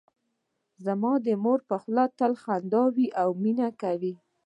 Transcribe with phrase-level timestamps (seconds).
[0.85, 4.13] زما د مور په خوله تل خندا وي او مینه کوي